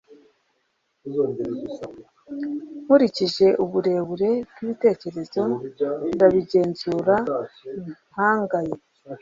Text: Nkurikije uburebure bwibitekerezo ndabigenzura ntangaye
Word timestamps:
Nkurikije 2.83 3.47
uburebure 3.63 4.29
bwibitekerezo 4.49 5.41
ndabigenzura 6.13 7.15
ntangaye 8.11 8.73